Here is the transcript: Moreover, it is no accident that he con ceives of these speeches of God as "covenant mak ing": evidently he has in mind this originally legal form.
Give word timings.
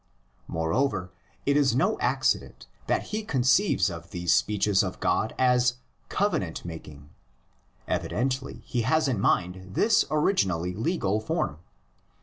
Moreover, 0.47 1.11
it 1.45 1.55
is 1.55 1.75
no 1.75 1.99
accident 1.99 2.65
that 2.87 3.03
he 3.13 3.21
con 3.23 3.43
ceives 3.43 3.91
of 3.91 4.09
these 4.09 4.33
speeches 4.33 4.81
of 4.81 4.99
God 4.99 5.35
as 5.37 5.75
"covenant 6.09 6.65
mak 6.65 6.87
ing": 6.87 7.11
evidently 7.87 8.63
he 8.65 8.81
has 8.81 9.07
in 9.07 9.21
mind 9.21 9.75
this 9.75 10.03
originally 10.09 10.73
legal 10.73 11.19
form. 11.19 11.59